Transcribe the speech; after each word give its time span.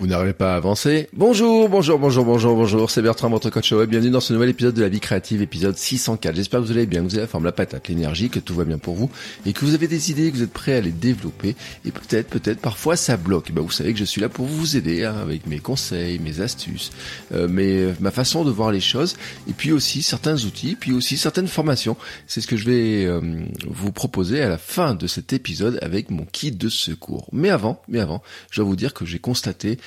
Vous 0.00 0.06
n'arrivez 0.06 0.32
pas 0.32 0.54
à 0.54 0.56
avancer 0.56 1.10
Bonjour, 1.12 1.68
bonjour, 1.68 1.98
bonjour, 1.98 2.24
bonjour, 2.24 2.56
bonjour, 2.56 2.90
c'est 2.90 3.02
Bertrand, 3.02 3.28
votre 3.28 3.50
coach 3.50 3.70
web. 3.72 3.90
Bienvenue 3.90 4.10
dans 4.10 4.20
ce 4.20 4.32
nouvel 4.32 4.48
épisode 4.48 4.74
de 4.74 4.80
la 4.80 4.88
vie 4.88 4.98
créative, 4.98 5.42
épisode 5.42 5.76
604. 5.76 6.34
J'espère 6.34 6.60
que 6.60 6.64
vous 6.64 6.72
allez 6.72 6.86
bien, 6.86 7.00
que 7.00 7.04
vous 7.04 7.16
avez 7.16 7.24
la 7.24 7.26
forme, 7.26 7.44
la 7.44 7.52
patate, 7.52 7.86
l'énergie, 7.88 8.30
que 8.30 8.38
tout 8.38 8.54
va 8.54 8.64
bien 8.64 8.78
pour 8.78 8.94
vous 8.94 9.10
et 9.44 9.52
que 9.52 9.62
vous 9.62 9.74
avez 9.74 9.88
des 9.88 10.10
idées, 10.10 10.30
que 10.30 10.36
vous 10.38 10.42
êtes 10.42 10.54
prêts 10.54 10.76
à 10.76 10.80
les 10.80 10.90
développer. 10.90 11.54
Et 11.84 11.90
peut-être, 11.90 12.30
peut-être, 12.30 12.60
parfois 12.60 12.96
ça 12.96 13.18
bloque. 13.18 13.52
Ben, 13.52 13.60
vous 13.60 13.70
savez 13.70 13.92
que 13.92 13.98
je 13.98 14.06
suis 14.06 14.22
là 14.22 14.30
pour 14.30 14.46
vous 14.46 14.74
aider 14.74 15.04
hein, 15.04 15.16
avec 15.20 15.46
mes 15.46 15.58
conseils, 15.58 16.18
mes 16.18 16.40
astuces, 16.40 16.92
euh, 17.34 17.46
mes, 17.46 17.92
ma 18.00 18.10
façon 18.10 18.42
de 18.42 18.50
voir 18.50 18.72
les 18.72 18.80
choses 18.80 19.18
et 19.50 19.52
puis 19.52 19.70
aussi 19.70 20.02
certains 20.02 20.44
outils, 20.44 20.76
puis 20.80 20.92
aussi 20.92 21.18
certaines 21.18 21.48
formations. 21.48 21.98
C'est 22.26 22.40
ce 22.40 22.46
que 22.46 22.56
je 22.56 22.64
vais 22.64 23.04
euh, 23.04 23.20
vous 23.68 23.92
proposer 23.92 24.40
à 24.40 24.48
la 24.48 24.56
fin 24.56 24.94
de 24.94 25.06
cet 25.06 25.34
épisode 25.34 25.78
avec 25.82 26.10
mon 26.10 26.24
kit 26.24 26.52
de 26.52 26.70
secours. 26.70 27.28
Mais 27.32 27.50
avant, 27.50 27.82
mais 27.86 28.00
avant, 28.00 28.22
je 28.50 28.62
dois 28.62 28.64
vous 28.66 28.76
dire 28.76 28.94
que 28.94 29.04
j'ai 29.04 29.18
constaté 29.18 29.78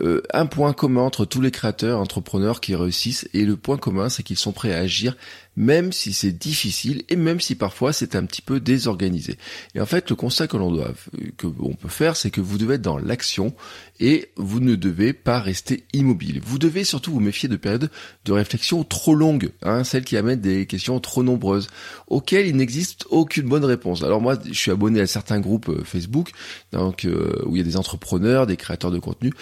euh, 0.00 0.22
un 0.32 0.46
point 0.46 0.72
commun 0.72 1.02
entre 1.02 1.24
tous 1.24 1.40
les 1.40 1.50
créateurs, 1.50 2.00
entrepreneurs 2.00 2.60
qui 2.60 2.74
réussissent, 2.74 3.28
et 3.34 3.44
le 3.44 3.56
point 3.56 3.76
commun, 3.76 4.08
c'est 4.08 4.22
qu'ils 4.22 4.38
sont 4.38 4.52
prêts 4.52 4.72
à 4.72 4.78
agir 4.78 5.16
même 5.56 5.92
si 5.92 6.12
c'est 6.12 6.32
difficile 6.32 7.02
et 7.08 7.16
même 7.16 7.40
si 7.40 7.54
parfois 7.54 7.92
c'est 7.92 8.16
un 8.16 8.24
petit 8.24 8.42
peu 8.42 8.60
désorganisé. 8.60 9.36
Et 9.74 9.80
en 9.80 9.86
fait, 9.86 10.08
le 10.10 10.16
constat 10.16 10.46
que 10.46 10.56
l'on 10.56 10.70
doit, 10.70 10.92
que 11.36 11.46
on 11.60 11.74
peut 11.74 11.88
faire, 11.88 12.16
c'est 12.16 12.30
que 12.30 12.40
vous 12.40 12.58
devez 12.58 12.74
être 12.74 12.82
dans 12.82 12.98
l'action 12.98 13.54
et 14.00 14.30
vous 14.36 14.60
ne 14.60 14.74
devez 14.74 15.12
pas 15.12 15.40
rester 15.40 15.84
immobile. 15.92 16.40
Vous 16.42 16.58
devez 16.58 16.84
surtout 16.84 17.12
vous 17.12 17.20
méfier 17.20 17.48
de 17.48 17.56
périodes 17.56 17.90
de 18.24 18.32
réflexion 18.32 18.82
trop 18.84 19.14
longues, 19.14 19.50
hein, 19.62 19.84
celles 19.84 20.04
qui 20.04 20.16
amènent 20.16 20.40
des 20.40 20.66
questions 20.66 20.98
trop 21.00 21.22
nombreuses, 21.22 21.68
auxquelles 22.06 22.46
il 22.46 22.56
n'existe 22.56 23.04
aucune 23.10 23.48
bonne 23.48 23.64
réponse. 23.64 24.02
Alors 24.02 24.20
moi, 24.20 24.38
je 24.44 24.58
suis 24.58 24.70
abonné 24.70 25.00
à 25.00 25.06
certains 25.06 25.40
groupes 25.40 25.68
euh, 25.68 25.84
Facebook, 25.84 26.30
donc 26.72 27.04
euh, 27.04 27.42
où 27.46 27.56
il 27.56 27.58
y 27.58 27.62
a 27.62 27.64
des 27.64 27.76
entrepreneurs, 27.76 28.46
des 28.46 28.56
créateurs 28.56 28.90
de 28.90 28.98
contenu. 28.98 29.32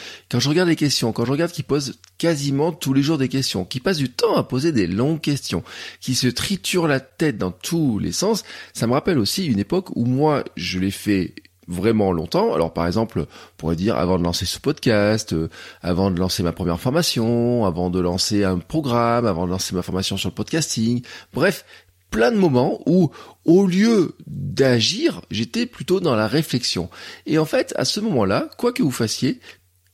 Je 0.40 0.48
regarde 0.48 0.68
les 0.68 0.76
questions, 0.76 1.12
quand 1.12 1.24
je 1.24 1.32
regarde 1.32 1.52
qu'ils 1.52 1.64
posent 1.64 1.98
quasiment 2.18 2.72
tous 2.72 2.92
les 2.92 3.02
jours 3.02 3.18
des 3.18 3.28
questions, 3.28 3.64
qui 3.64 3.80
passent 3.80 3.98
du 3.98 4.10
temps 4.10 4.36
à 4.36 4.42
poser 4.42 4.72
des 4.72 4.86
longues 4.86 5.20
questions, 5.20 5.62
qui 6.00 6.14
se 6.14 6.26
triturent 6.26 6.88
la 6.88 7.00
tête 7.00 7.38
dans 7.38 7.50
tous 7.50 7.98
les 7.98 8.12
sens, 8.12 8.44
ça 8.72 8.86
me 8.86 8.92
rappelle 8.92 9.18
aussi 9.18 9.46
une 9.46 9.58
époque 9.58 9.94
où 9.96 10.04
moi, 10.04 10.44
je 10.56 10.78
l'ai 10.78 10.90
fait 10.90 11.34
vraiment 11.68 12.12
longtemps. 12.12 12.52
Alors 12.52 12.72
par 12.72 12.86
exemple, 12.86 13.20
on 13.20 13.26
pourrait 13.56 13.76
dire 13.76 13.96
avant 13.96 14.18
de 14.18 14.24
lancer 14.24 14.44
ce 14.44 14.58
podcast, 14.58 15.32
euh, 15.32 15.48
avant 15.82 16.10
de 16.10 16.18
lancer 16.18 16.42
ma 16.42 16.52
première 16.52 16.80
formation, 16.80 17.64
avant 17.64 17.90
de 17.90 18.00
lancer 18.00 18.44
un 18.44 18.58
programme, 18.58 19.24
avant 19.24 19.46
de 19.46 19.52
lancer 19.52 19.74
ma 19.74 19.82
formation 19.82 20.16
sur 20.16 20.28
le 20.28 20.34
podcasting. 20.34 21.02
Bref, 21.32 21.64
plein 22.10 22.32
de 22.32 22.36
moments 22.36 22.80
où 22.86 23.10
au 23.44 23.66
lieu 23.66 24.16
d'agir, 24.26 25.22
j'étais 25.30 25.64
plutôt 25.66 26.00
dans 26.00 26.16
la 26.16 26.26
réflexion. 26.26 26.90
Et 27.26 27.38
en 27.38 27.44
fait, 27.44 27.72
à 27.76 27.84
ce 27.84 28.00
moment-là, 28.00 28.50
quoi 28.58 28.72
que 28.72 28.82
vous 28.82 28.90
fassiez, 28.90 29.40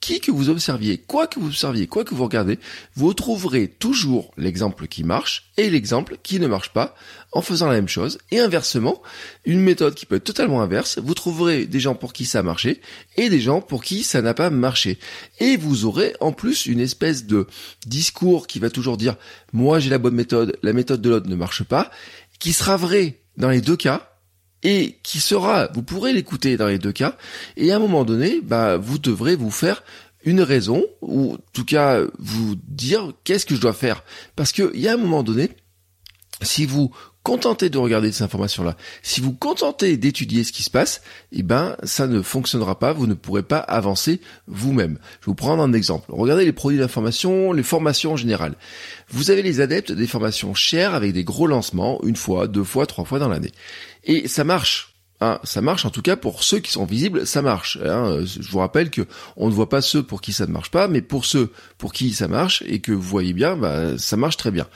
qui 0.07 0.21
que 0.21 0.31
vous 0.31 0.51
observiez, 0.51 0.99
quoi 0.99 1.27
que 1.27 1.41
vous 1.41 1.49
observiez, 1.49 1.89
quoi 1.89 2.05
que 2.05 2.15
vous 2.15 2.23
regardez, 2.23 2.61
vous 2.95 3.13
trouverez 3.13 3.67
toujours 3.67 4.33
l'exemple 4.37 4.87
qui 4.87 5.03
marche 5.03 5.51
et 5.57 5.69
l'exemple 5.69 6.17
qui 6.23 6.39
ne 6.39 6.47
marche 6.47 6.73
pas 6.73 6.95
en 7.33 7.43
faisant 7.43 7.67
la 7.67 7.73
même 7.73 7.89
chose. 7.89 8.19
Et 8.31 8.39
inversement, 8.39 9.03
une 9.45 9.59
méthode 9.59 9.97
qui 9.97 10.07
peut 10.07 10.15
être 10.15 10.23
totalement 10.23 10.63
inverse, 10.63 11.01
vous 11.03 11.15
trouverez 11.15 11.67
des 11.67 11.81
gens 11.81 11.97
pour 11.97 12.13
qui 12.13 12.25
ça 12.25 12.39
a 12.39 12.43
marché 12.45 12.81
et 13.17 13.29
des 13.29 13.41
gens 13.41 13.61
pour 13.61 13.83
qui 13.83 14.05
ça 14.05 14.23
n'a 14.23 14.33
pas 14.33 14.49
marché. 14.49 15.01
Et 15.41 15.57
vous 15.57 15.87
aurez 15.87 16.15
en 16.21 16.31
plus 16.31 16.67
une 16.67 16.79
espèce 16.79 17.27
de 17.27 17.49
discours 17.85 18.47
qui 18.47 18.61
va 18.61 18.71
toujours 18.71 18.99
dire 18.99 19.17
moi 19.53 19.81
j'ai 19.81 19.91
la 19.91 19.99
bonne 19.99 20.15
méthode, 20.15 20.57
la 20.63 20.73
méthode 20.73 21.03
de 21.03 21.11
l'autre 21.11 21.29
ne 21.29 21.35
marche 21.35 21.65
pas, 21.65 21.91
qui 22.39 22.53
sera 22.53 22.77
vrai 22.77 23.19
dans 23.39 23.51
les 23.51 23.61
deux 23.61 23.77
cas, 23.77 24.09
et 24.63 24.99
qui 25.05 25.21
sera, 25.21 25.69
vous 25.75 25.83
pourrez 25.83 26.13
l'écouter 26.13 26.57
dans 26.57 26.67
les 26.67 26.79
deux 26.79 26.93
cas, 26.93 27.17
et 27.57 27.71
à 27.73 27.77
un 27.77 27.79
moment 27.79 28.05
donné, 28.05 28.41
bah, 28.43 28.77
vous 28.77 28.99
devrez 28.99 29.37
vous 29.37 29.53
faire 29.53 29.85
une 30.27 30.43
raison, 30.43 30.85
ou 31.01 31.35
en 31.35 31.39
tout 31.55 31.65
cas 31.65 32.03
vous 32.19 32.57
dire 32.67 33.13
qu'est-ce 33.25 33.47
que 33.47 33.55
je 33.55 33.61
dois 33.61 33.73
faire. 33.73 34.05
Parce 34.35 34.53
qu'il 34.53 34.79
y 34.79 34.89
a 34.89 34.93
un 34.93 34.99
moment 34.99 35.23
donné, 35.23 35.51
si 36.43 36.67
vous 36.67 36.91
contentez 37.23 37.71
de 37.71 37.79
regarder 37.79 38.13
ces 38.13 38.23
informations-là, 38.23 38.77
si 39.03 39.21
vous 39.21 39.33
contentez 39.33 39.97
d'étudier 39.97 40.45
ce 40.45 40.53
qui 40.53 40.63
se 40.63 40.71
passe, 40.71 41.01
eh 41.33 41.43
ben 41.43 41.77
ça 41.83 42.07
ne 42.07 42.23
fonctionnera 42.23 42.79
pas, 42.79 42.93
vous 42.93 43.07
ne 43.07 43.15
pourrez 43.15 43.43
pas 43.43 43.59
avancer 43.59 44.21
vous-même. 44.47 44.99
Je 45.21 45.27
vais 45.27 45.31
vous 45.31 45.35
prendre 45.35 45.63
un 45.63 45.73
exemple. 45.73 46.11
Regardez 46.13 46.45
les 46.45 46.53
produits 46.53 46.79
d'information, 46.79 47.53
les 47.53 47.63
formations 47.63 48.13
en 48.13 48.17
général. 48.17 48.55
Vous 49.09 49.31
avez 49.31 49.43
les 49.43 49.61
adeptes 49.61 49.93
des 49.93 50.07
formations 50.07 50.55
chères 50.55 50.95
avec 50.95 51.13
des 51.13 51.25
gros 51.25 51.47
lancements, 51.47 52.01
une 52.05 52.17
fois, 52.17 52.49
deux 52.49 52.65
fois, 52.65 52.87
trois 52.87 53.05
fois 53.05 53.19
dans 53.19 53.29
l'année. 53.29 53.53
Et 54.05 54.29
ça 54.29 54.45
marche. 54.45 54.96
Hein, 55.23 55.39
ça 55.45 55.63
marche 55.63 55.87
en 55.87 55.91
tout 55.91 56.03
cas 56.03 56.15
pour 56.15 56.43
ceux 56.43 56.59
qui 56.59 56.71
sont 56.71 56.85
visibles, 56.85 57.27
ça 57.27 57.41
marche. 57.41 57.79
Hein. 57.83 58.19
Je 58.25 58.51
vous 58.51 58.59
rappelle 58.59 58.91
que 58.91 59.03
on 59.37 59.49
ne 59.49 59.53
voit 59.53 59.69
pas 59.71 59.81
ceux 59.81 60.03
pour 60.03 60.21
qui 60.21 60.35
ça 60.35 60.47
ne 60.47 60.53
marche 60.53 60.71
pas, 60.71 60.89
mais 60.89 61.01
pour 61.01 61.25
ceux 61.25 61.51
pour 61.79 61.95
qui 61.95 62.13
ça 62.13 62.29
marche 62.29 62.63
et 62.67 62.81
que 62.81 62.93
vous 62.93 63.01
voyez 63.01 63.33
bien, 63.33 63.57
bah, 63.57 63.97
ça 63.97 64.19
marche 64.19 64.37
très 64.37 64.51
bien. 64.51 64.67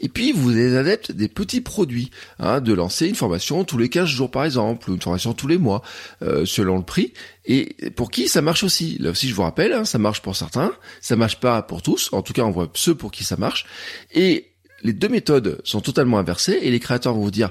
Et 0.00 0.08
puis 0.08 0.32
vous 0.32 0.56
êtes 0.56 0.74
adeptes 0.74 1.12
des 1.12 1.28
petits 1.28 1.60
produits, 1.60 2.10
hein, 2.38 2.62
de 2.62 2.72
lancer 2.72 3.08
une 3.08 3.14
formation 3.14 3.64
tous 3.64 3.76
les 3.76 3.90
15 3.90 4.08
jours 4.08 4.30
par 4.30 4.46
exemple, 4.46 4.90
ou 4.90 4.94
une 4.94 5.02
formation 5.02 5.34
tous 5.34 5.48
les 5.48 5.58
mois, 5.58 5.82
euh, 6.22 6.46
selon 6.46 6.78
le 6.78 6.84
prix. 6.84 7.12
Et 7.44 7.90
pour 7.94 8.10
qui 8.10 8.28
ça 8.28 8.40
marche 8.40 8.64
aussi. 8.64 8.96
Là 9.00 9.10
aussi 9.10 9.28
je 9.28 9.34
vous 9.34 9.42
rappelle, 9.42 9.74
hein, 9.74 9.84
ça 9.84 9.98
marche 9.98 10.22
pour 10.22 10.34
certains, 10.34 10.72
ça 11.02 11.14
marche 11.14 11.40
pas 11.40 11.60
pour 11.60 11.82
tous. 11.82 12.08
En 12.12 12.22
tout 12.22 12.32
cas 12.32 12.42
on 12.42 12.50
voit 12.50 12.70
ceux 12.72 12.94
pour 12.94 13.10
qui 13.10 13.24
ça 13.24 13.36
marche. 13.36 13.66
Et 14.12 14.46
les 14.82 14.94
deux 14.94 15.08
méthodes 15.08 15.60
sont 15.64 15.82
totalement 15.82 16.18
inversées 16.18 16.58
et 16.62 16.70
les 16.70 16.80
créateurs 16.80 17.12
vont 17.12 17.20
vous 17.20 17.30
dire 17.30 17.50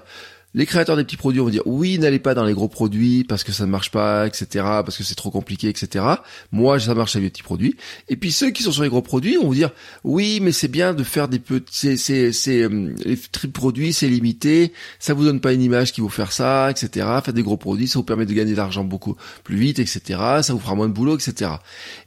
les 0.56 0.66
créateurs 0.66 0.98
des 0.98 1.04
petits 1.04 1.18
produits 1.18 1.40
vont 1.40 1.50
dire 1.50 1.62
oui, 1.66 2.00
n'allez 2.00 2.20
pas 2.20 2.34
dans 2.34 2.44
les 2.44 2.54
gros 2.54 2.68
produits 2.68 3.24
parce 3.24 3.44
que 3.44 3.52
ça 3.52 3.66
ne 3.66 3.72
marche 3.72 3.92
pas, 3.92 4.26
etc., 4.26 4.48
parce 4.64 4.98
que 4.98 5.04
c'est 5.04 5.16
trop 5.16 5.30
compliqué, 5.30 5.70
etc. 5.70 6.06
Moi, 6.52 6.80
ça 6.80 6.96
marche 6.96 7.16
avec 7.16 7.26
les 7.26 7.30
petits 7.30 7.44
produits. 7.44 7.76
Et 8.08 8.16
puis 8.16 8.32
ceux 8.32 8.50
qui 8.50 8.64
sont 8.64 8.72
sur 8.72 8.84
les 8.84 8.90
gros 8.90 9.02
produits 9.02 9.36
vont 9.36 9.48
vous 9.48 9.56
dire 9.56 9.72
oui, 10.04 10.40
mais 10.42 10.52
c'est 10.52 10.68
bien 10.68 10.94
de 10.94 11.04
faire 11.04 11.28
des 11.28 11.40
petits, 11.40 11.98
c'est, 11.98 12.32
c'est, 12.32 12.64
euh, 12.64 12.94
les 13.06 13.18
produits, 13.50 13.94
c'est 13.94 14.08
limité, 14.08 14.74
ça 14.98 15.14
vous 15.14 15.24
donne 15.24 15.40
pas 15.40 15.54
une 15.54 15.62
image 15.62 15.94
qui 15.94 16.02
vous 16.02 16.10
faire 16.10 16.32
ça, 16.32 16.72
etc. 16.72 17.08
Faites 17.24 17.36
des 17.36 17.44
gros 17.44 17.58
produits, 17.58 17.88
ça 17.88 18.00
vous 18.00 18.06
permet 18.06 18.26
de 18.26 18.34
gagner 18.34 18.52
de 18.52 18.58
l'argent 18.58 18.84
beaucoup 18.84 19.16
plus 19.44 19.58
vite, 19.58 19.80
etc. 19.80 20.20
Ça 20.42 20.54
vous 20.54 20.60
fera 20.60 20.76
moins 20.76 20.88
de 20.88 20.94
boulot, 20.94 21.16
etc. 21.16 21.52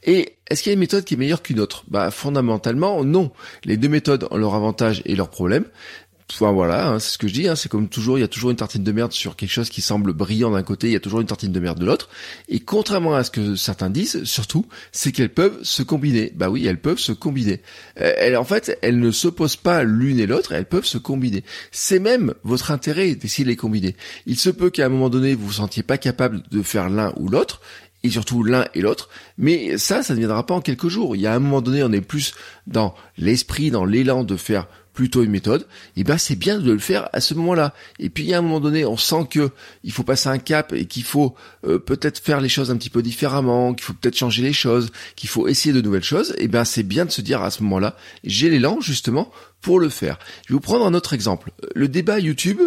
Et 0.03 0.35
est-ce 0.49 0.61
qu'il 0.61 0.69
y 0.69 0.73
a 0.73 0.75
une 0.75 0.79
méthode 0.79 1.05
qui 1.05 1.13
est 1.13 1.17
meilleure 1.17 1.41
qu'une 1.41 1.59
autre? 1.59 1.85
Bah 1.87 2.11
fondamentalement 2.11 3.03
non. 3.03 3.31
Les 3.63 3.77
deux 3.77 3.87
méthodes 3.87 4.27
ont 4.29 4.37
leurs 4.37 4.55
avantages 4.55 5.01
et 5.05 5.15
leurs 5.15 5.29
problèmes. 5.29 5.65
Voilà, 6.39 6.87
hein, 6.87 6.99
c'est 6.99 7.11
ce 7.11 7.17
que 7.17 7.27
je 7.27 7.33
dis, 7.33 7.47
hein, 7.47 7.55
c'est 7.55 7.69
comme 7.69 7.87
toujours, 7.87 8.17
il 8.17 8.21
y 8.21 8.23
a 8.23 8.27
toujours 8.27 8.51
une 8.51 8.57
tartine 8.57 8.83
de 8.83 8.91
merde 8.91 9.11
sur 9.11 9.35
quelque 9.35 9.51
chose 9.51 9.69
qui 9.69 9.81
semble 9.81 10.13
brillant 10.13 10.51
d'un 10.51 10.63
côté, 10.63 10.87
il 10.87 10.93
y 10.93 10.95
a 10.95 10.99
toujours 10.99 11.21
une 11.21 11.27
tartine 11.27 11.51
de 11.51 11.59
merde 11.59 11.79
de 11.79 11.85
l'autre. 11.85 12.09
Et 12.49 12.59
contrairement 12.59 13.15
à 13.15 13.23
ce 13.23 13.31
que 13.31 13.55
certains 13.55 13.89
disent, 13.89 14.23
surtout, 14.23 14.65
c'est 14.91 15.11
qu'elles 15.11 15.33
peuvent 15.33 15.59
se 15.63 15.83
combiner. 15.83 16.31
Bah 16.35 16.49
oui, 16.49 16.65
elles 16.65 16.79
peuvent 16.79 16.99
se 16.99 17.11
combiner. 17.11 17.61
Euh, 18.01 18.13
elles, 18.17 18.37
en 18.37 18.43
fait, 18.43 18.77
elles 18.81 18.99
ne 18.99 19.11
s'opposent 19.11 19.55
pas 19.55 19.83
l'une 19.83 20.19
et 20.19 20.27
l'autre, 20.27 20.51
elles 20.53 20.67
peuvent 20.67 20.85
se 20.85 20.97
combiner. 20.97 21.43
C'est 21.71 21.99
même 21.99 22.33
votre 22.43 22.71
intérêt 22.71 23.15
d'essayer 23.15 23.43
de 23.43 23.49
les 23.49 23.55
combiner. 23.55 23.95
Il 24.25 24.37
se 24.37 24.49
peut 24.49 24.69
qu'à 24.69 24.85
un 24.85 24.89
moment 24.89 25.09
donné, 25.09 25.35
vous 25.35 25.47
vous 25.47 25.53
sentiez 25.53 25.83
pas 25.83 25.97
capable 25.97 26.43
de 26.51 26.61
faire 26.61 26.89
l'un 26.89 27.13
ou 27.17 27.29
l'autre, 27.29 27.61
et 28.03 28.09
surtout 28.09 28.43
l'un 28.43 28.65
et 28.73 28.81
l'autre. 28.81 29.09
Mais 29.37 29.77
ça, 29.77 30.03
ça 30.03 30.13
ne 30.13 30.19
viendra 30.19 30.45
pas 30.45 30.55
en 30.55 30.61
quelques 30.61 30.89
jours. 30.89 31.15
Il 31.15 31.21
y 31.21 31.27
a 31.27 31.33
un 31.33 31.39
moment 31.39 31.61
donné, 31.61 31.83
on 31.83 31.91
est 31.91 32.01
plus 32.01 32.33
dans 32.67 32.95
l'esprit, 33.17 33.71
dans 33.71 33.85
l'élan 33.85 34.23
de 34.23 34.35
faire 34.35 34.67
plutôt 34.93 35.23
une 35.23 35.31
méthode, 35.31 35.61
et 35.61 36.01
eh 36.01 36.03
ben 36.03 36.17
c'est 36.17 36.35
bien 36.35 36.59
de 36.59 36.71
le 36.71 36.79
faire 36.79 37.09
à 37.13 37.19
ce 37.19 37.33
moment-là. 37.33 37.73
Et 37.99 38.09
puis 38.09 38.33
a 38.33 38.37
un 38.37 38.41
moment 38.41 38.59
donné, 38.59 38.85
on 38.85 38.97
sent 38.97 39.27
que 39.29 39.49
il 39.83 39.91
faut 39.91 40.03
passer 40.03 40.29
un 40.29 40.37
cap 40.37 40.71
et 40.73 40.85
qu'il 40.85 41.03
faut 41.03 41.35
euh, 41.65 41.79
peut-être 41.79 42.19
faire 42.19 42.41
les 42.41 42.49
choses 42.49 42.71
un 42.71 42.77
petit 42.77 42.89
peu 42.89 43.01
différemment, 43.01 43.73
qu'il 43.73 43.83
faut 43.83 43.93
peut-être 43.93 44.17
changer 44.17 44.43
les 44.43 44.53
choses, 44.53 44.91
qu'il 45.15 45.29
faut 45.29 45.47
essayer 45.47 45.73
de 45.73 45.81
nouvelles 45.81 46.03
choses. 46.03 46.31
Et 46.37 46.43
eh 46.43 46.47
ben 46.47 46.63
c'est 46.63 46.83
bien 46.83 47.05
de 47.05 47.11
se 47.11 47.21
dire 47.21 47.41
à 47.41 47.49
ce 47.49 47.63
moment-là, 47.63 47.95
j'ai 48.23 48.49
l'élan 48.49 48.79
justement 48.81 49.31
pour 49.61 49.79
le 49.79 49.89
faire. 49.89 50.19
Je 50.45 50.53
vais 50.53 50.55
vous 50.55 50.59
prendre 50.59 50.85
un 50.85 50.93
autre 50.93 51.13
exemple. 51.13 51.51
Le 51.73 51.87
débat 51.87 52.19
YouTube 52.19 52.61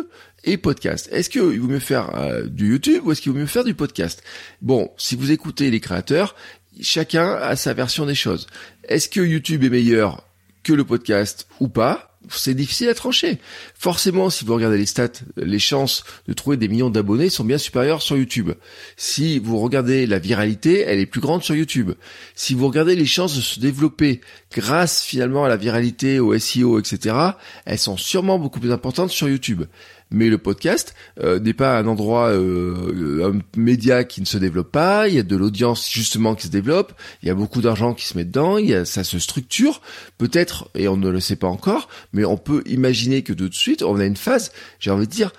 et 0.45 0.57
podcast. 0.57 1.09
Est-ce 1.13 1.29
qu'il 1.29 1.61
vaut 1.61 1.69
mieux 1.69 1.79
faire 1.79 2.15
euh, 2.17 2.47
du 2.47 2.71
YouTube 2.71 3.03
ou 3.05 3.13
est-ce 3.13 3.21
qu'il 3.21 3.33
vaut 3.33 3.39
mieux 3.39 3.47
faire 3.47 3.65
du 3.65 3.75
podcast? 3.75 4.23
Bon, 4.63 4.91
si 4.97 5.15
vous 5.15 5.31
écoutez 5.31 5.71
les 5.71 5.81
créateurs, 5.81 6.35
chacun 6.81 7.35
a 7.35 7.55
sa 7.57 7.75
version 7.75 8.07
des 8.07 8.15
choses. 8.15 8.47
Est-ce 8.89 9.09
que 9.09 9.21
YouTube 9.21 9.65
est 9.65 9.71
meilleur 9.71 10.25
que 10.63 10.73
le 10.73 10.85
podcast 10.85 11.47
ou 11.61 11.69
pas? 11.69 12.16
C'est 12.31 12.55
difficile 12.55 12.89
à 12.89 12.95
trancher. 12.95 13.39
Forcément, 13.75 14.31
si 14.31 14.45
vous 14.45 14.55
regardez 14.55 14.79
les 14.79 14.87
stats, 14.87 15.09
les 15.37 15.59
chances 15.59 16.05
de 16.27 16.33
trouver 16.33 16.57
des 16.57 16.69
millions 16.69 16.91
d'abonnés 16.91 17.31
sont 17.31 17.45
bien 17.45 17.59
supérieures 17.59 18.03
sur 18.03 18.17
YouTube. 18.17 18.53
Si 18.97 19.39
vous 19.39 19.59
regardez 19.59 20.07
la 20.07 20.19
viralité, 20.19 20.81
elle 20.81 20.99
est 20.99 21.07
plus 21.07 21.21
grande 21.21 21.43
sur 21.43 21.55
YouTube. 21.55 21.93
Si 22.35 22.55
vous 22.55 22.67
regardez 22.67 22.97
les 22.97 23.07
chances 23.07 23.37
de 23.37 23.41
se 23.41 23.61
développer 23.61 24.21
grâce 24.53 25.03
finalement 25.03 25.45
à 25.45 25.49
la 25.49 25.57
viralité, 25.57 26.19
au 26.19 26.37
SEO, 26.39 26.79
etc., 26.79 27.17
elles 27.65 27.79
sont 27.79 27.97
sûrement 27.97 28.39
beaucoup 28.39 28.61
plus 28.61 28.73
importantes 28.73 29.11
sur 29.11 29.29
YouTube 29.29 29.65
mais 30.11 30.29
le 30.29 30.39
podcast 30.39 30.95
euh, 31.21 31.39
n'est 31.41 31.55
pas 31.55 31.79
un 31.79 31.87
endroit, 31.87 32.29
euh, 32.29 33.33
un 33.33 33.59
média 33.59 34.05
qui 34.05 34.21
ne 34.21 34.27
se 34.27 34.39
développe 34.39 34.71
pas. 34.71 35.09
Il 35.09 35.15
y 35.15 35.19
a 35.19 35.23
de 35.23 35.37
l'audience 35.37 35.91
justement 35.91 36.35
qui 36.35 36.47
se 36.47 36.53
développe. 36.53 36.93
Il 37.23 37.29
y 37.29 37.31
a 37.31 37.35
beaucoup 37.35 37.61
d'argent 37.61 37.95
qui 37.95 38.07
se 38.07 38.17
met 38.17 38.25
dedans. 38.25 38.59
Il 38.59 38.69
y 38.69 38.75
a, 38.75 38.85
ça 38.85 39.05
se 39.05 39.19
structure. 39.19 39.81
Peut-être, 40.19 40.71
et 40.75 40.89
on 40.89 40.97
ne 40.97 41.09
le 41.09 41.21
sait 41.21 41.37
pas 41.37 41.49
encore, 41.49 41.89
mais 42.13 42.25
on 42.25 42.37
peut 42.37 42.63
imaginer 42.67 43.23
que 43.23 43.33
tout 43.33 43.49
de 43.49 43.55
suite, 43.55 43.83
on 43.83 43.99
a 43.99 44.05
une 44.05 44.17
phase, 44.17 44.53
j'ai 44.79 44.91
envie 44.91 45.07
de 45.07 45.13
dire, 45.13 45.33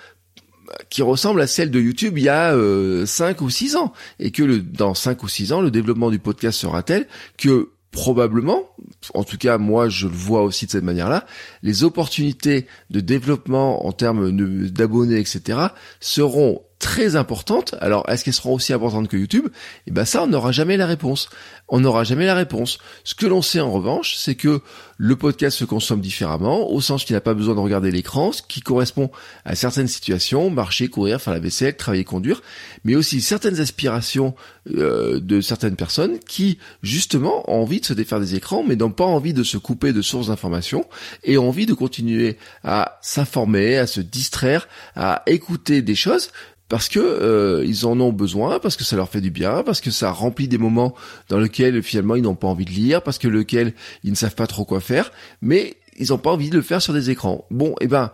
qui 0.90 1.02
ressemble 1.02 1.40
à 1.40 1.46
celle 1.46 1.70
de 1.70 1.80
YouTube 1.80 2.18
il 2.18 2.24
y 2.24 2.28
a 2.28 2.54
euh, 2.54 3.06
5 3.06 3.40
ou 3.40 3.50
6 3.50 3.76
ans. 3.76 3.92
Et 4.18 4.30
que 4.30 4.42
le, 4.42 4.60
dans 4.60 4.94
5 4.94 5.22
ou 5.22 5.28
6 5.28 5.52
ans, 5.52 5.60
le 5.60 5.70
développement 5.70 6.10
du 6.10 6.18
podcast 6.18 6.58
sera 6.58 6.82
tel 6.82 7.06
que 7.36 7.70
probablement, 7.90 8.68
en 9.14 9.24
tout 9.24 9.38
cas 9.38 9.58
moi 9.58 9.88
je 9.88 10.06
le 10.06 10.14
vois 10.14 10.42
aussi 10.42 10.66
de 10.66 10.70
cette 10.70 10.84
manière-là, 10.84 11.26
les 11.62 11.84
opportunités 11.84 12.66
de 12.90 13.00
développement 13.00 13.86
en 13.86 13.92
termes 13.92 14.30
d'abonnés, 14.70 15.18
etc., 15.18 15.58
seront 16.00 16.62
très 16.78 17.16
importantes. 17.16 17.74
Alors, 17.80 18.08
est-ce 18.08 18.24
qu'elles 18.24 18.34
seront 18.34 18.54
aussi 18.54 18.72
importantes 18.72 19.08
que 19.08 19.16
YouTube? 19.16 19.48
Eh 19.86 19.90
ben 19.90 20.04
ça, 20.04 20.22
on 20.22 20.28
n'aura 20.28 20.52
jamais 20.52 20.76
la 20.76 20.86
réponse. 20.86 21.28
On 21.68 21.80
n'aura 21.80 22.04
jamais 22.04 22.26
la 22.26 22.34
réponse. 22.34 22.78
Ce 23.04 23.14
que 23.14 23.26
l'on 23.26 23.42
sait 23.42 23.60
en 23.60 23.70
revanche, 23.70 24.14
c'est 24.16 24.36
que 24.36 24.62
le 24.96 25.16
podcast 25.16 25.58
se 25.58 25.64
consomme 25.64 26.00
différemment, 26.00 26.70
au 26.70 26.80
sens 26.80 27.04
qu'il 27.04 27.14
n'a 27.14 27.20
pas 27.20 27.34
besoin 27.34 27.54
de 27.54 27.60
regarder 27.60 27.90
l'écran, 27.90 28.32
ce 28.32 28.42
qui 28.42 28.60
correspond 28.60 29.10
à 29.44 29.54
certaines 29.54 29.88
situations, 29.88 30.50
marcher, 30.50 30.88
courir, 30.88 31.20
faire 31.20 31.34
la 31.34 31.40
vaisselle, 31.40 31.76
travailler, 31.76 32.04
conduire, 32.04 32.42
mais 32.84 32.94
aussi 32.94 33.20
certaines 33.20 33.60
aspirations 33.60 34.34
euh, 34.74 35.20
de 35.20 35.40
certaines 35.40 35.76
personnes 35.76 36.18
qui, 36.20 36.58
justement, 36.82 37.48
ont 37.50 37.62
envie 37.62 37.80
de 37.80 37.86
se 37.86 37.92
défaire 37.92 38.20
des 38.20 38.34
écrans, 38.34 38.64
mais 38.66 38.76
n'ont 38.76 38.90
pas 38.90 39.04
envie 39.04 39.34
de 39.34 39.42
se 39.42 39.56
couper 39.56 39.92
de 39.92 40.02
sources 40.02 40.28
d'informations 40.28 40.86
et 41.24 41.38
ont 41.38 41.48
envie 41.48 41.66
de 41.66 41.74
continuer 41.74 42.38
à 42.64 42.98
s'informer, 43.02 43.78
à 43.78 43.86
se 43.86 44.00
distraire, 44.00 44.68
à 44.96 45.22
écouter 45.26 45.82
des 45.82 45.94
choses 45.94 46.30
parce 46.68 46.88
que 46.88 46.98
euh, 47.00 47.64
ils 47.66 47.86
en 47.86 47.98
ont 48.00 48.12
besoin, 48.12 48.58
parce 48.60 48.76
que 48.76 48.84
ça 48.84 48.96
leur 48.96 49.08
fait 49.08 49.20
du 49.20 49.30
bien, 49.30 49.62
parce 49.62 49.80
que 49.80 49.90
ça 49.90 50.10
remplit 50.10 50.48
des 50.48 50.58
moments 50.58 50.94
dans 51.28 51.38
lesquels 51.38 51.82
finalement 51.82 52.16
ils 52.16 52.22
n'ont 52.22 52.34
pas 52.34 52.48
envie 52.48 52.64
de 52.64 52.70
lire, 52.70 53.02
parce 53.02 53.18
que 53.18 53.28
lequel 53.28 53.74
ils 54.04 54.10
ne 54.10 54.16
savent 54.16 54.34
pas 54.34 54.46
trop 54.46 54.64
quoi 54.64 54.80
faire, 54.80 55.10
mais 55.40 55.76
ils 55.98 56.08
n'ont 56.10 56.18
pas 56.18 56.30
envie 56.30 56.50
de 56.50 56.56
le 56.56 56.62
faire 56.62 56.80
sur 56.80 56.92
des 56.92 57.10
écrans. 57.10 57.44
Bon, 57.50 57.70
et 57.80 57.84
eh 57.84 57.86
ben 57.86 58.12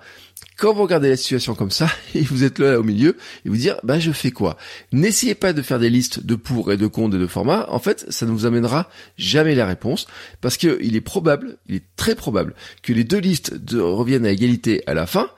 quand 0.57 0.73
vous 0.73 0.83
regardez 0.83 1.09
la 1.09 1.17
situation 1.17 1.55
comme 1.55 1.71
ça 1.71 1.89
et 2.15 2.21
vous 2.23 2.45
êtes 2.45 2.59
là 2.59 2.79
au 2.79 2.83
milieu 2.83 3.17
et 3.45 3.49
vous 3.49 3.57
dire 3.57 3.77
ben 3.83 3.99
je 3.99 4.13
fais 4.13 4.31
quoi? 4.31 4.57
N'essayez 4.93 5.35
pas 5.35 5.53
de 5.53 5.63
faire 5.63 5.79
des 5.79 5.91
listes 5.91 6.25
de 6.25 6.35
pour 6.35 6.73
et 6.73 6.77
de 6.77 6.87
contre 6.87 7.17
et 7.17 7.19
de 7.19 7.27
formats. 7.27 7.67
En 7.69 7.79
fait, 7.79 8.07
ça 8.09 8.27
ne 8.27 8.31
vous 8.31 8.47
amènera 8.47 8.89
jamais 9.19 9.55
la 9.55 9.67
réponse 9.67 10.07
parce 10.41 10.57
que 10.57 10.79
il 10.83 10.97
est 10.97 11.01
probable, 11.01 11.59
il 11.69 11.77
est 11.77 11.85
très 11.97 12.15
probable 12.15 12.55
que 12.83 12.93
les 12.93 13.05
deux 13.05 13.19
listes 13.19 13.55
reviennent 13.73 14.27
à 14.27 14.31
égalité 14.31 14.83
à 14.87 14.95
la 14.95 15.07
fin 15.07 15.29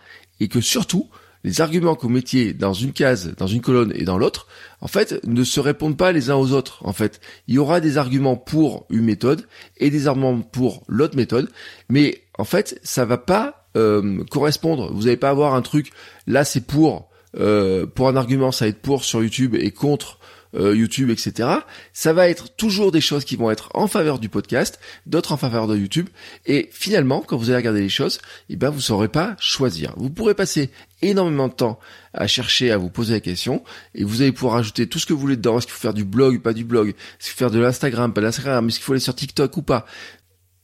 et 0.40 0.48
que 0.48 0.60
surtout 0.60 1.08
les 1.46 1.60
arguments 1.60 1.94
que 1.94 2.02
vous 2.02 2.08
mettiez 2.08 2.52
dans 2.52 2.72
une 2.72 2.92
case, 2.92 3.32
dans 3.36 3.46
une 3.46 3.60
colonne 3.60 3.92
et 3.94 4.02
dans 4.02 4.18
l'autre, 4.18 4.48
en 4.80 4.88
fait, 4.88 5.24
ne 5.24 5.44
se 5.44 5.60
répondent 5.60 5.96
pas 5.96 6.10
les 6.10 6.28
uns 6.28 6.34
aux 6.34 6.50
autres. 6.50 6.84
En 6.84 6.92
fait, 6.92 7.20
il 7.46 7.54
y 7.54 7.58
aura 7.58 7.78
des 7.78 7.98
arguments 7.98 8.36
pour 8.36 8.84
une 8.90 9.04
méthode 9.04 9.46
et 9.76 9.88
des 9.88 10.08
arguments 10.08 10.40
pour 10.40 10.82
l'autre 10.88 11.16
méthode, 11.16 11.48
mais 11.88 12.24
en 12.36 12.42
fait, 12.42 12.80
ça 12.82 13.04
va 13.04 13.16
pas 13.16 13.68
euh, 13.76 14.24
correspondre. 14.28 14.92
Vous 14.92 15.04
n'allez 15.04 15.16
pas 15.16 15.30
avoir 15.30 15.54
un 15.54 15.62
truc. 15.62 15.92
Là, 16.26 16.44
c'est 16.44 16.66
pour 16.66 17.10
euh, 17.38 17.86
pour 17.86 18.08
un 18.08 18.16
argument, 18.16 18.50
ça 18.50 18.64
va 18.64 18.70
être 18.70 18.82
pour 18.82 19.04
sur 19.04 19.22
YouTube 19.22 19.54
et 19.54 19.70
contre 19.70 20.18
euh, 20.56 20.74
YouTube, 20.74 21.10
etc. 21.10 21.48
Ça 21.92 22.12
va 22.12 22.28
être 22.28 22.54
toujours 22.56 22.92
des 22.92 23.00
choses 23.00 23.24
qui 23.24 23.36
vont 23.36 23.50
être 23.50 23.68
en 23.74 23.86
faveur 23.86 24.18
du 24.18 24.28
podcast, 24.28 24.80
d'autres 25.06 25.32
en 25.32 25.36
faveur 25.36 25.66
de 25.66 25.76
YouTube. 25.76 26.08
Et 26.46 26.68
finalement, 26.72 27.20
quand 27.20 27.36
vous 27.36 27.50
allez 27.50 27.58
regarder 27.58 27.80
les 27.80 27.88
choses, 27.88 28.20
eh 28.48 28.56
ben 28.56 28.70
vous 28.70 28.80
saurez 28.80 29.08
pas 29.08 29.36
choisir. 29.38 29.94
Vous 29.96 30.10
pourrez 30.10 30.34
passer 30.34 30.70
énormément 31.02 31.48
de 31.48 31.52
temps 31.52 31.78
à 32.14 32.26
chercher 32.26 32.70
à 32.70 32.78
vous 32.78 32.90
poser 32.90 33.14
la 33.14 33.20
question 33.20 33.62
et 33.94 34.04
vous 34.04 34.22
allez 34.22 34.32
pouvoir 34.32 34.56
ajouter 34.56 34.86
tout 34.86 34.98
ce 34.98 35.06
que 35.06 35.12
vous 35.12 35.20
voulez 35.20 35.36
dedans. 35.36 35.58
Est-ce 35.58 35.66
qu'il 35.66 35.74
faut 35.74 35.80
faire 35.80 35.94
du 35.94 36.04
blog, 36.04 36.40
pas 36.40 36.52
du 36.52 36.64
blog? 36.64 36.88
Est-ce 36.88 37.26
qu'il 37.26 37.32
faut 37.32 37.38
faire 37.38 37.50
de 37.50 37.58
l'Instagram, 37.58 38.12
pas 38.12 38.20
de 38.20 38.26
l'Instagram? 38.26 38.66
Est-ce 38.68 38.78
qu'il 38.78 38.84
faut 38.84 38.92
aller 38.92 39.00
sur 39.00 39.14
TikTok 39.14 39.56
ou 39.56 39.62
pas? 39.62 39.86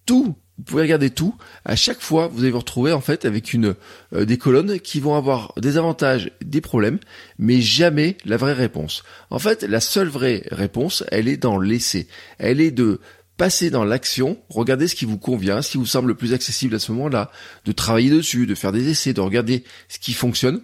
Tout 0.06 0.36
vous 0.62 0.66
pouvez 0.66 0.82
regarder 0.82 1.10
tout. 1.10 1.34
À 1.64 1.74
chaque 1.74 2.00
fois, 2.00 2.28
vous 2.28 2.42
allez 2.42 2.52
vous 2.52 2.60
retrouver 2.60 2.92
en 2.92 3.00
fait 3.00 3.24
avec 3.24 3.52
une 3.52 3.74
euh, 4.14 4.24
des 4.24 4.38
colonnes 4.38 4.78
qui 4.78 5.00
vont 5.00 5.16
avoir 5.16 5.52
des 5.56 5.76
avantages, 5.76 6.30
des 6.40 6.60
problèmes, 6.60 7.00
mais 7.36 7.60
jamais 7.60 8.16
la 8.24 8.36
vraie 8.36 8.52
réponse. 8.52 9.02
En 9.30 9.40
fait, 9.40 9.64
la 9.64 9.80
seule 9.80 10.06
vraie 10.06 10.44
réponse, 10.52 11.02
elle 11.10 11.26
est 11.26 11.36
dans 11.36 11.58
l'essai. 11.58 12.06
Elle 12.38 12.60
est 12.60 12.70
de 12.70 13.00
passer 13.36 13.70
dans 13.70 13.82
l'action, 13.82 14.38
regarder 14.48 14.86
ce 14.86 14.94
qui 14.94 15.04
vous 15.04 15.18
convient, 15.18 15.62
ce 15.62 15.72
qui 15.72 15.78
vous 15.78 15.86
semble 15.86 16.06
le 16.06 16.14
plus 16.14 16.32
accessible 16.32 16.76
à 16.76 16.78
ce 16.78 16.92
moment-là, 16.92 17.32
de 17.64 17.72
travailler 17.72 18.10
dessus, 18.10 18.46
de 18.46 18.54
faire 18.54 18.70
des 18.70 18.88
essais, 18.88 19.12
de 19.12 19.20
regarder 19.20 19.64
ce 19.88 19.98
qui 19.98 20.12
fonctionne 20.12 20.60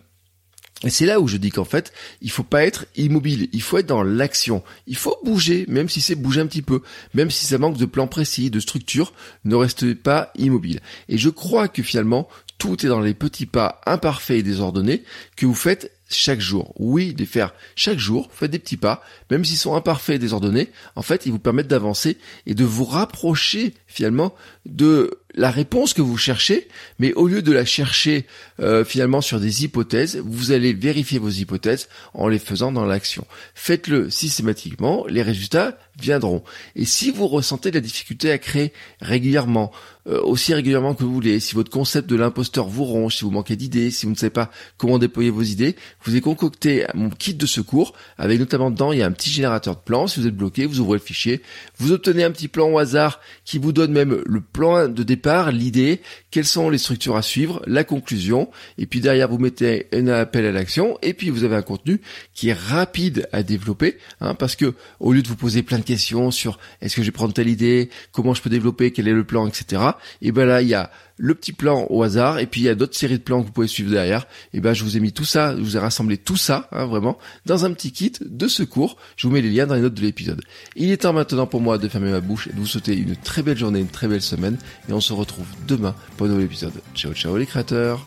et 0.85 0.91
c'est 0.91 1.07
là 1.07 1.21
où 1.21 1.27
je 1.27 1.37
dis 1.37 1.51
qu'en 1.51 1.65
fait, 1.65 1.93
il 2.23 2.31
faut 2.31 2.45
pas 2.45 2.65
être 2.65 2.87
immobile, 2.97 3.49
il 3.53 3.63
faut 3.63 3.79
être 3.79 3.87
dans 3.87 4.05
l'action. 4.05 4.63
Il 4.87 4.97
faut 4.97 5.17
bouger, 5.25 5.65
même 5.69 5.89
si 5.89 6.01
c'est 6.01 6.15
bouger 6.15 6.41
un 6.41 6.47
petit 6.47 6.63
peu, 6.63 6.83
même 7.15 7.31
si 7.31 7.47
ça 7.47 7.59
manque 7.59 7.77
de 7.77 7.87
plan 7.87 8.07
précis, 8.07 8.51
de 8.51 8.61
structure, 8.61 9.13
ne 9.45 9.57
restez 9.57 9.97
pas 9.97 10.31
immobile. 10.37 10.81
Et 11.09 11.19
je 11.19 11.31
crois 11.31 11.67
que 11.67 11.83
finalement, 11.83 12.29
tout 12.59 12.85
est 12.85 12.89
dans 12.89 13.01
les 13.01 13.15
petits 13.15 13.47
pas 13.47 13.81
imparfaits 13.87 14.39
et 14.39 14.43
désordonnés 14.43 15.03
que 15.37 15.47
vous 15.47 15.55
faites 15.55 15.98
chaque 16.09 16.41
jour. 16.41 16.73
Oui, 16.79 17.15
les 17.19 17.27
faire 17.27 17.55
chaque 17.77 17.99
jour, 17.99 18.31
faites 18.33 18.51
des 18.51 18.59
petits 18.59 18.77
pas, 18.77 19.03
même 19.31 19.45
s'ils 19.45 19.59
sont 19.59 19.75
imparfaits 19.75 20.17
et 20.17 20.19
désordonnés, 20.19 20.71
en 20.97 21.03
fait, 21.03 21.27
ils 21.27 21.33
vous 21.33 21.39
permettent 21.39 21.69
d'avancer 21.69 22.19
et 22.47 22.55
de 22.55 22.65
vous 22.65 22.85
rapprocher 22.85 23.75
finalement 23.87 24.35
de 24.67 25.19
la 25.35 25.51
réponse 25.51 25.93
que 25.93 26.03
vous 26.03 26.17
cherchez, 26.17 26.69
mais 26.99 27.13
au 27.13 27.29
lieu 27.29 27.43
de 27.43 27.53
la 27.53 27.65
chercher 27.65 28.27
euh, 28.61 28.85
finalement 28.85 29.21
sur 29.21 29.41
des 29.41 29.65
hypothèses, 29.65 30.17
vous 30.25 30.53
allez 30.53 30.73
vérifier 30.73 31.19
vos 31.19 31.29
hypothèses 31.29 31.89
en 32.15 32.29
les 32.29 32.39
faisant 32.39 32.73
dans 32.73 32.85
l'action. 32.85 33.27
Faites-le 33.55 34.11
systématiquement, 34.11 35.07
les 35.07 35.23
résultats 35.23 35.79
viendront. 36.01 36.43
Et 36.77 36.85
si 36.85 37.11
vous 37.11 37.27
ressentez 37.27 37.71
de 37.71 37.77
la 37.77 37.81
difficulté 37.81 38.31
à 38.31 38.39
créer 38.39 38.73
régulièrement, 39.01 39.71
euh, 40.09 40.21
aussi 40.23 40.55
régulièrement 40.55 40.95
que 40.95 41.03
vous 41.05 41.13
voulez, 41.13 41.41
si 41.41 41.55
votre 41.55 41.71
concept 41.71 42.09
de 42.09 42.17
l'imposteur 42.17 42.67
vous 42.67 42.85
ronge, 42.85 43.17
si 43.17 43.25
vous 43.25 43.31
manquez 43.31 43.57
d'idées, 43.57 43.91
si 43.91 44.07
vous 44.07 44.13
ne 44.13 44.17
savez 44.17 44.31
pas 44.31 44.51
comment 44.77 44.99
déployer 44.99 45.31
vos 45.31 45.43
idées, 45.43 45.77
vous 46.03 46.13
avez 46.13 46.21
concocté 46.21 46.87
mon 46.95 47.11
kit 47.11 47.35
de 47.35 47.47
secours, 47.47 47.95
avec 48.17 48.39
notamment 48.39 48.71
dedans, 48.71 48.93
il 48.93 48.99
y 48.99 49.03
a 49.03 49.07
un 49.07 49.13
petit 49.13 49.31
générateur 49.31 49.77
de 49.77 49.81
plans. 49.81 50.07
Si 50.07 50.21
vous 50.21 50.27
êtes 50.27 50.37
bloqué, 50.37 50.67
vous 50.67 50.81
ouvrez 50.81 50.99
le 50.99 51.05
fichier, 51.05 51.43
vous 51.79 51.93
obtenez 51.93 52.25
un 52.25 52.31
petit 52.31 52.49
plan 52.49 52.71
au 52.71 52.79
hasard 52.79 53.21
qui 53.45 53.59
vous 53.59 53.73
donne 53.73 53.93
même 53.93 54.23
le 54.25 54.41
plan 54.41 54.89
de 54.89 55.03
départ, 55.03 55.53
l'idée, 55.53 56.01
quelles 56.31 56.45
sont 56.45 56.71
les 56.71 56.79
structures 56.79 57.17
à 57.17 57.23
suivre, 57.23 57.63
la 57.67 57.85
conclusion, 57.85 58.51
et 58.79 58.87
puis 58.87 59.01
derrière 59.01 59.29
vous 59.29 59.39
mettez 59.39 59.87
un 59.93 60.09
appel 60.09 60.47
à 60.47 60.53
l'action, 60.53 60.99
et 61.03 61.15
puis 61.15 61.31
vous 61.31 61.45
avez 61.45 61.57
un 61.57 61.63
contenu 61.63 62.01
qui 62.35 62.49
est 62.49 62.59
rapide 62.59 63.29
à 63.33 63.43
développer, 63.43 63.99
hein, 64.21 64.35
parce 64.35 64.57
que 64.57 64.75
au 65.01 65.13
lieu 65.13 65.23
de 65.23 65.29
vous 65.29 65.37
poser 65.37 65.63
plein 65.63 65.79
de 65.79 65.85
questions 65.85 66.31
sur 66.31 66.59
est-ce 66.81 66.97
que 66.97 67.03
je 67.03 67.07
vais 67.07 67.13
prendre 67.13 67.33
telle 67.33 67.49
idée, 67.49 67.91
comment 68.13 68.35
je 68.35 68.43
peux 68.43 68.51
développer, 68.51 68.93
quel 68.93 69.09
est 69.09 69.13
le 69.13 69.25
plan, 69.25 69.47
etc. 69.47 69.83
Et 70.23 70.33
ben 70.33 70.47
là 70.47 70.63
il 70.63 70.69
y 70.69 70.75
a 70.75 70.91
le 71.19 71.35
petit 71.35 71.53
plan 71.53 71.87
au 71.91 72.03
hasard, 72.03 72.39
et 72.39 72.47
puis 72.47 72.63
il 72.63 72.65
y 72.65 72.69
a 72.69 72.75
d'autres 72.75 72.97
séries 72.97 73.19
de 73.19 73.23
plans 73.23 73.41
que 73.41 73.47
vous 73.47 73.53
pouvez 73.53 73.67
suivre 73.67 73.91
derrière. 73.91 74.27
Et 74.55 74.61
ben 74.61 74.73
je 74.73 74.85
vous 74.85 74.97
ai 74.97 75.01
mis 75.01 75.13
tout 75.13 75.25
ça, 75.25 75.55
je 75.57 75.61
vous 75.61 75.77
ai 75.77 75.81
rassemblé 75.81 76.17
tout 76.17 76.37
ça, 76.37 76.69
hein, 76.73 76.87
vraiment, 76.87 77.19
dans 77.45 77.65
un 77.65 77.73
petit 77.73 77.93
kit 77.93 78.13
de 78.21 78.49
secours. 78.49 78.97
Je 79.17 79.27
vous 79.27 79.33
mets 79.35 79.43
les 79.43 79.51
liens 79.51 79.67
dans 79.67 79.75
les 79.75 79.83
notes 79.83 79.95
de 79.95 80.03
l'épisode. 80.03 80.41
Il 80.77 80.91
est 80.91 80.99
temps 80.99 81.13
maintenant 81.13 81.47
pour 81.47 81.61
moi 81.61 81.77
de 81.79 81.89
fermer 81.89 82.11
ma 82.11 82.21
bouche 82.21 82.47
et 82.47 82.53
de 82.53 82.59
vous 82.59 82.67
souhaiter 82.67 82.97
une 82.97 83.17
très 83.17 83.43
belle 83.43 83.59
journée, 83.59 83.81
une 83.81 83.89
très 83.89 84.09
belle 84.09 84.23
semaine, 84.23 84.57
et 84.89 84.93
on 84.93 85.01
se 85.01 85.13
retrouve 85.13 85.47
demain 85.67 85.95
pour 86.17 86.27
un 86.27 86.31
nouvel 86.31 86.45
épisode. 86.45 86.73
Ciao 86.95 87.13
ciao 87.13 87.37
les 87.37 87.47
créateurs? 87.47 88.07